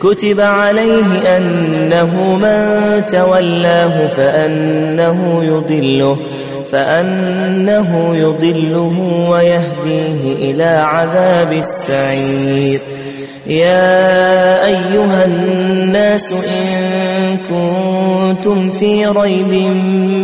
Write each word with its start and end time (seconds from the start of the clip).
كتب 0.00 0.40
عليه 0.40 1.36
أنه 1.36 2.36
من 2.36 3.06
تولاه 3.06 4.16
فأنه 4.16 5.44
يضله 5.44 6.18
فأنه 6.72 8.16
يضله 8.16 8.98
ويهديه 9.30 10.50
إلى 10.50 10.64
عذاب 10.64 11.52
السعير. 11.52 12.80
يا 13.46 14.66
أيها 14.66 15.24
الناس 15.24 16.32
إن 16.32 17.36
كنتم 17.36 18.70
في 18.70 19.06
ريب 19.06 19.72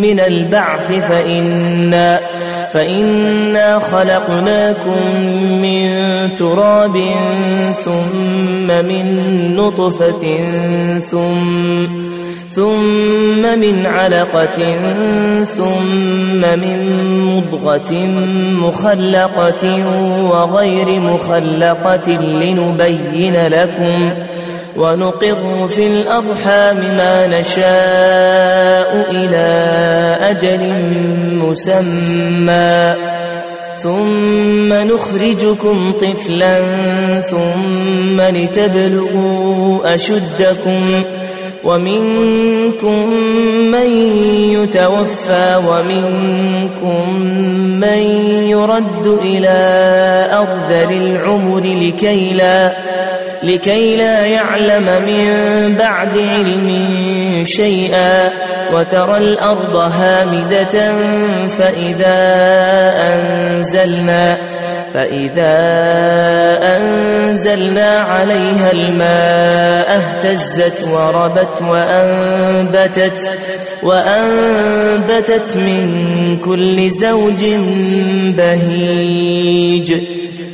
من 0.02 0.20
البعث 0.20 0.92
فإنا, 0.92 2.20
فإنا 2.72 3.78
خلقناكم 3.78 5.20
من 5.62 5.83
تراب 6.34 6.96
ثم 7.84 8.66
من 8.66 9.06
نطفة 9.56 10.40
ثم 11.00 12.04
ثم 12.54 13.58
من 13.58 13.86
علقة 13.86 14.58
ثم 15.44 16.40
من 16.60 16.78
مضغة 17.24 17.94
مخلقة 18.66 19.86
وغير 20.22 21.00
مخلقة 21.00 22.10
لنبين 22.20 23.46
لكم 23.46 24.10
ونقر 24.76 25.68
في 25.76 25.86
الأرحام 25.86 26.76
ما 26.76 27.26
نشاء 27.26 29.10
إلى 29.10 29.46
أجل 30.20 30.74
مسمى 31.38 32.94
ثم 33.84 34.72
نخرجكم 34.72 35.92
طفلا 35.92 36.60
ثم 37.20 38.20
لتبلغوا 38.20 39.94
أشدكم 39.94 41.02
ومنكم 41.64 43.10
من 43.70 43.86
يتوفى 44.56 45.62
ومنكم 45.68 47.20
من 47.80 48.02
يرد 48.48 49.06
إلى 49.06 49.58
أرذل 50.32 50.92
العمر 50.92 51.60
لكي 51.60 52.32
لا, 52.32 52.72
لكي 53.44 53.96
لا 53.96 54.26
يعلم 54.26 55.02
من 55.06 55.74
بعد 55.74 56.18
علم 56.18 57.44
شيئا 57.44 58.30
وترى 58.72 59.18
الأرض 59.18 59.76
هامدة 59.76 60.92
فإذا 61.50 62.18
أنزلنا 62.96 64.38
فإذا 64.94 65.54
أنزلنا 66.76 67.98
عليها 67.98 68.72
الماء 68.72 69.96
اهتزت 69.96 70.82
وربت 70.88 71.62
وأنبتت 71.62 73.30
وأنبتت 73.82 75.56
من 75.56 76.38
كل 76.38 76.90
زوج 76.90 77.44
بهيج 78.36 79.94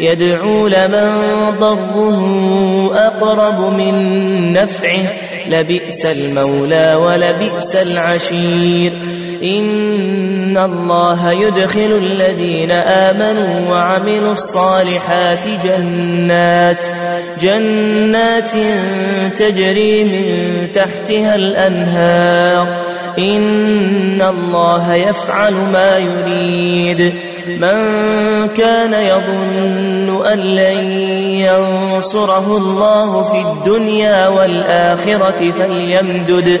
يدعو 0.00 0.68
لمن 0.68 1.10
ضره 1.58 2.24
أقرب 2.94 3.72
من 3.72 4.52
نفعه. 4.52 5.12
لبئس 5.48 6.06
المولى 6.06 6.94
ولبئس 6.94 7.74
العشير. 7.74 8.92
إن 9.42 10.56
الله 10.56 11.32
يدخل 11.32 12.00
الذين 12.02 12.70
آمنوا 12.70 13.70
وعملوا 13.70 14.32
الصالحات 14.32 15.44
جنات 15.64 16.86
جنات 17.40 18.50
تجري 19.38 20.04
من 20.04 20.70
تحتها 20.70 21.34
الأنهار. 21.34 22.93
إن 23.18 24.22
الله 24.22 24.94
يفعل 24.94 25.54
ما 25.54 25.98
يريد. 25.98 27.14
من 27.48 27.78
كان 28.48 28.92
يظن 28.92 30.26
أن 30.26 30.38
لن 30.38 30.86
ينصره 31.22 32.56
الله 32.56 33.24
في 33.24 33.40
الدنيا 33.40 34.28
والآخرة 34.28 35.50
فليمدد. 35.50 36.60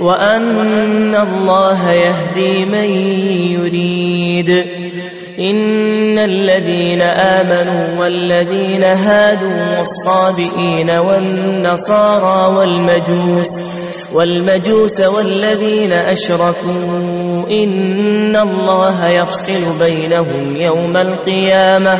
وأن 0.00 1.14
الله 1.14 1.90
يهدي 1.90 2.64
من 2.64 2.90
يريد. 3.52 4.50
إن 5.38 6.18
الذين 6.18 7.02
آمنوا 7.02 8.00
والذين 8.00 8.84
هادوا 8.84 9.78
والصابئين 9.78 10.90
والنصارى 10.90 12.56
والمجوس 12.56 13.48
والمجوس 14.12 15.00
والذين 15.00 15.92
أشركوا 15.92 17.48
إن 17.50 18.36
الله 18.36 19.08
يفصل 19.08 19.78
بينهم 19.78 20.56
يوم 20.56 20.96
القيامة. 20.96 21.94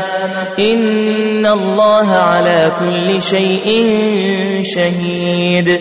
إن 0.59 1.47
الله 1.47 2.09
على 2.09 2.73
كل 2.79 3.23
شيء 3.23 3.83
شهيد. 4.63 5.81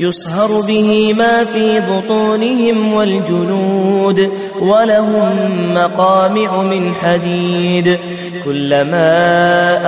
يصهر 0.00 0.60
به 0.60 1.14
ما 1.14 1.44
في 1.44 1.80
بطونهم 1.80 2.94
والجلود 2.94 4.30
ولهم 4.60 5.74
مقامع 5.74 6.62
من 6.62 6.94
حديد. 6.94 7.98
كلما 8.44 9.10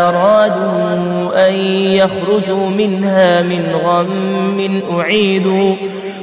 أرادوا 0.09 1.49
أن 1.49 1.55
يخرجوا 1.97 2.69
منها 2.69 3.43
من 3.43 3.62
غم 3.85 4.82
أعيدوا 4.91 5.76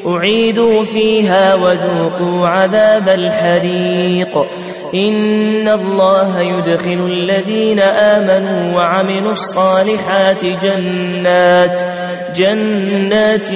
أعيدوا 0.08 0.86
فيها 0.86 1.56
وذوقوا 1.56 2.48
عذاب 2.48 3.10
الحريق. 3.10 4.46
إن 4.96 5.68
الله 5.68 6.40
يدخل 6.40 7.08
الذين 7.12 7.80
آمنوا 7.80 8.76
وعملوا 8.76 9.32
الصالحات 9.32 10.46
جنات 10.46 11.80
جنات 12.36 13.48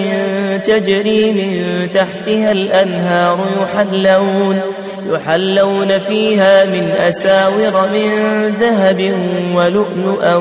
تجري 0.66 1.34
من 1.34 1.92
تحتها 1.92 2.51
الأنهار 2.51 3.38
يحلون 3.62 4.62
يحلون 5.10 6.00
فيها 6.00 6.66
من 6.66 6.92
أساور 6.92 7.89
من 7.94 8.10
ذهب 8.48 9.13
ولؤلؤا 9.56 10.36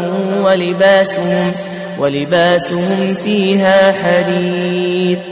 ولباسهم 0.44 1.52
ولباسهم 1.98 3.06
فيها 3.06 3.93
حرير 3.93 5.31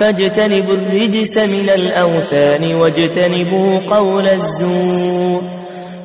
فاجتنبوا 0.00 0.74
الرجس 0.74 1.38
من 1.38 1.70
الأوثان 1.70 2.74
واجتنبوا 2.74 3.78
قول 3.78 4.28
الزور. 4.28 5.42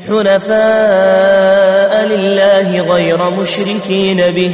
حنفاء 0.07 2.05
لله 2.07 2.81
غير 2.81 3.29
مشركين 3.29 4.31
به. 4.31 4.53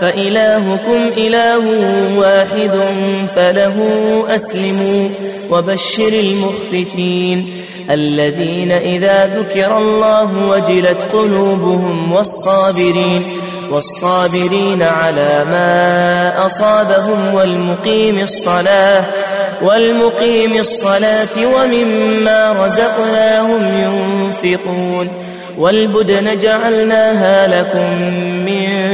فإلهكم 0.00 1.12
إله 1.16 1.64
واحد 2.18 2.70
فله 3.36 3.76
أسلموا 4.34 5.08
وبشر 5.50 6.12
المخبتين 6.12 7.64
الذين 7.90 8.72
إذا 8.72 9.26
ذكر 9.26 9.78
الله 9.78 10.36
وجلت 10.36 11.02
قلوبهم 11.12 12.12
والصابرين 12.12 13.22
والصابرين 13.70 14.82
على 14.82 15.44
ما 15.44 16.46
أصابهم 16.46 17.34
والمقيم 17.34 18.18
الصلاة 18.18 19.04
والمقيم 19.62 20.52
الصلاة 20.52 21.36
ومما 21.54 22.52
رزقناهم 22.52 23.76
ينفقون 23.76 25.08
والبدن 25.58 26.38
جعلناها 26.38 27.46
لكم 27.46 28.02
من 28.44 28.93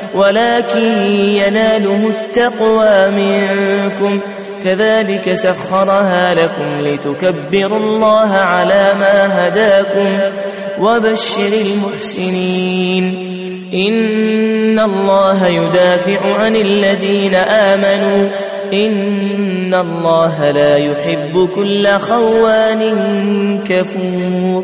ولكن 0.15 0.81
يناله 1.11 2.09
التقوى 2.09 3.09
منكم. 3.09 4.19
كذلك 4.63 5.33
سخرها 5.33 6.33
لكم 6.33 6.81
لتكبروا 6.81 7.79
الله 7.79 8.31
على 8.31 8.93
ما 8.99 9.47
هداكم 9.47 10.19
وبشر 10.79 11.51
المحسنين. 11.61 13.31
إن 13.73 14.79
الله 14.79 15.47
يدافع 15.47 16.35
عن 16.35 16.55
الذين 16.55 17.35
آمنوا. 17.35 18.29
إن 18.73 19.73
الله 19.73 20.51
لا 20.51 20.77
يحب 20.77 21.49
كل 21.55 21.87
خوان 21.87 22.81
كفور. 23.63 24.63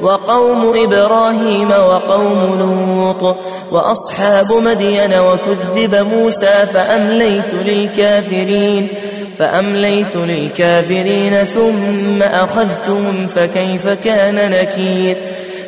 وقوم 0.00 0.72
إبراهيم 0.76 1.70
وقوم 1.70 2.58
لوط 2.58 3.36
وأصحاب 3.70 4.52
مدين 4.52 5.14
وكذب 5.18 5.94
موسى 5.94 6.66
فأمليت 6.72 7.54
للكافرين 7.54 8.88
فأمليت 9.38 10.16
للكافرين 10.16 11.44
ثم 11.44 12.22
أخذتهم 12.22 13.26
فكيف 13.26 13.88
كان 13.88 14.50
نكير 14.50 15.16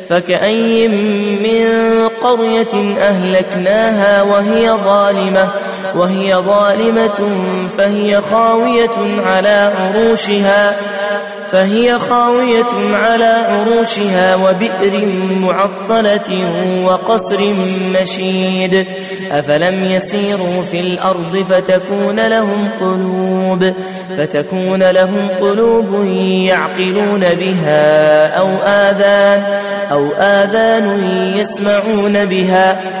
فكأي 0.09 0.87
من 0.87 1.67
قرية 2.07 2.99
أهلكناها 2.99 4.21
وهي 4.21 4.71
ظالمة 4.71 5.49
وهي 5.95 6.35
ظالمة 6.35 7.43
فهي 7.77 8.21
خاوية 8.21 9.21
على 9.25 9.73
عروشها 9.75 10.75
فهي 11.51 11.99
خاوية 11.99 12.95
على 12.95 13.25
عروشها 13.25 14.35
وبئر 14.35 15.05
معطلة 15.39 16.29
وقصر 16.85 17.39
مشيد. 18.01 18.85
أفلم 19.31 19.83
يسيروا 19.83 20.65
في 20.65 20.79
الأرض 20.79 21.45
فتكون 21.49 22.27
لهم 22.27 22.69
قلوب 22.79 23.73
فتكون 24.17 24.83
لهم 24.83 25.29
قلوب 25.41 26.05
يعقلون 26.47 27.19
بها 27.19 28.27
أو 28.27 28.47
آذان 28.65 29.43
أو 29.91 30.11
آذان 30.11 31.03
يسمعون 31.35 32.25
بها. 32.25 33.00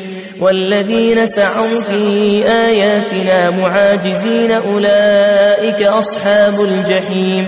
والذين 0.41 1.25
سعوا 1.25 1.83
في 1.83 2.43
آياتنا 2.47 3.49
معاجزين 3.49 4.51
أولئك 4.51 5.81
أصحاب 5.81 6.61
الجحيم 6.61 7.47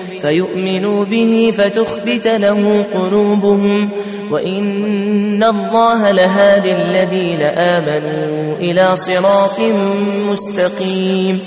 فيؤمنوا 0.21 1.05
به 1.05 1.53
فتخبت 1.57 2.27
له 2.27 2.85
قلوبهم 2.93 3.89
وإن 4.31 5.43
الله 5.43 6.11
لهادي 6.11 6.71
الذين 6.71 7.41
آمنوا 7.41 8.55
إلى 8.55 8.95
صراط 8.95 9.59
مستقيم 10.15 11.39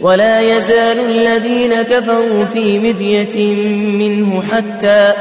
ولا 0.00 0.40
يزال 0.40 0.98
الذين 0.98 1.82
كفروا 1.82 2.44
في 2.44 2.78
مذية 2.78 3.54
منه 3.74 4.42
حتى 4.42 5.12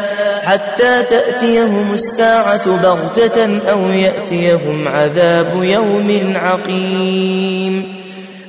حتى 0.43 1.03
تأتيهم 1.09 1.93
الساعة 1.93 2.77
بغتة 2.81 3.69
أو 3.71 3.89
يأتيهم 3.89 4.87
عذاب 4.87 5.63
يوم 5.63 6.33
عقيم 6.35 7.96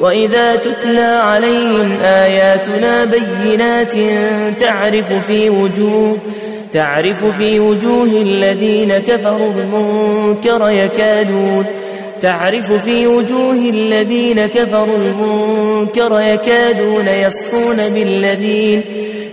وإذا 0.00 0.56
تتلى 0.56 1.00
عليهم 1.00 1.92
آياتنا 2.02 3.04
بينات 3.04 3.92
تعرف 4.60 5.26
في 5.26 5.50
وجوه 5.50 6.18
تعرف 6.72 7.24
في 7.38 7.60
وجوه 7.60 8.22
الذين 8.22 8.98
كفروا 8.98 9.52
المنكر 9.52 10.68
يكادون 10.70 11.66
تعرف 12.20 12.84
في 12.84 13.06
وجوه 13.06 13.70
الذين 13.70 14.46
كفروا 14.46 14.96
المنكر 14.96 16.20
يكادون 16.20 17.08
يسطون 17.08 17.76
بالذين 17.76 18.82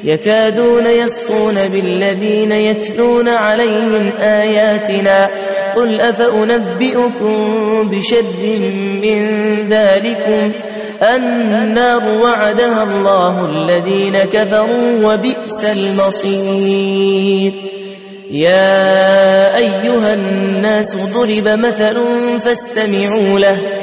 يكادون 0.03 0.85
يسطون 0.85 1.55
بالذين 1.67 2.51
يتلون 2.51 3.27
عليهم 3.29 4.11
آياتنا 4.19 5.29
قل 5.75 6.01
أفأنبئكم 6.01 7.33
بشر 7.89 8.23
من 9.03 9.19
ذلكم 9.69 10.51
النار 11.15 12.07
وعدها 12.09 12.83
الله 12.83 13.49
الذين 13.49 14.17
كفروا 14.17 15.13
وبئس 15.13 15.63
المصير. 15.63 17.53
يا 18.31 19.57
أيها 19.57 20.13
الناس 20.13 20.95
ضرب 20.95 21.47
مثل 21.47 21.97
فاستمعوا 22.43 23.39
له 23.39 23.82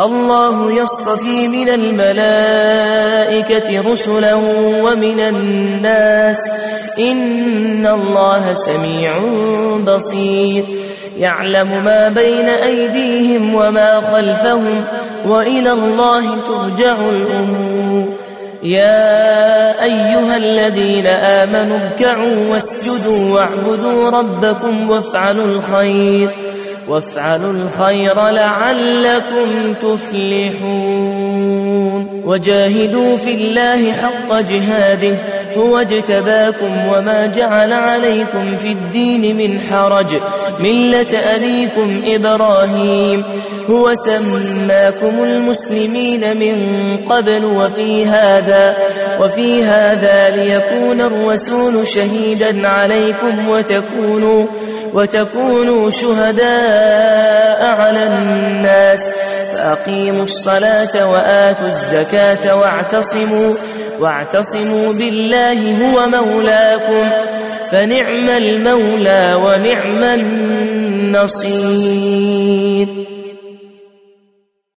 الله 0.00 0.72
يصطفي 0.72 1.48
من 1.48 1.68
الملائكة 1.68 2.10
رسلا 3.92 4.34
ومن 4.84 5.20
الناس. 5.20 6.38
إن 6.98 7.86
الله 7.86 8.52
سميع 8.52 9.18
بصير. 9.86 10.64
يعلم 11.16 11.84
ما 11.84 12.08
بين 12.08 12.48
أيديهم 12.48 13.54
وما 13.54 14.00
خلفهم 14.00 14.84
وإلى 15.26 15.72
الله 15.72 16.36
ترجع 16.40 16.96
الأمور. 17.00 18.08
يا 18.62 19.84
أيها 19.84 20.36
الذين 20.36 21.06
آمنوا 21.06 21.78
اركعوا 21.78 22.48
واسجدوا 22.48 23.34
واعبدوا 23.34 24.10
ربكم 24.10 24.90
وافعلوا 24.90 25.44
الخير. 25.44 26.30
وافعلوا 26.88 27.52
الخير 27.52 28.28
لعلكم 28.28 29.74
تفلحون 29.74 31.67
وجاهدوا 32.24 33.18
في 33.18 33.34
الله 33.34 33.92
حق 33.92 34.40
جهاده 34.40 35.18
هو 35.56 35.78
اجتباكم 35.78 36.86
وما 36.86 37.26
جعل 37.26 37.72
عليكم 37.72 38.56
في 38.56 38.72
الدين 38.72 39.36
من 39.36 39.60
حرج. 39.60 40.16
ملة 40.60 41.18
أبيكم 41.34 42.02
إبراهيم 42.06 43.24
هو 43.70 43.94
سماكم 43.94 45.22
المسلمين 45.22 46.36
من 46.36 46.56
قبل 46.96 47.44
وفي 47.44 48.06
هذا 48.06 48.76
وفي 49.20 49.64
هذا 49.64 50.36
ليكون 50.36 51.00
الرسول 51.00 51.86
شهيدا 51.86 52.68
عليكم 52.68 53.48
وتكونوا 53.48 54.46
وتكونوا 54.94 55.90
شهداء 55.90 57.64
على 57.64 58.06
الناس. 58.06 59.14
فأقيموا 59.58 60.22
الصلاة 60.22 61.06
وآتوا 61.06 61.66
الزكاة 61.66 62.56
واعتصموا 62.56 63.54
واعتصموا 64.00 64.92
بالله 64.92 65.76
هو 65.82 66.06
مولاكم 66.06 67.10
فنعم 67.72 68.28
المولى 68.28 69.34
ونعم 69.34 70.04
النصير. 71.14 72.88